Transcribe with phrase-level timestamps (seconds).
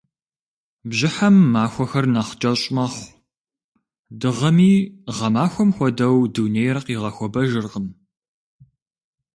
[0.87, 3.09] Бжьыхьэм махуэхэр нэхъ кӀэщӀ мэхъу,
[4.19, 4.71] дыгъэми,
[5.15, 7.87] гъэмахуэм хуэдэу, дунейр къигъэхуэбэжыркъым.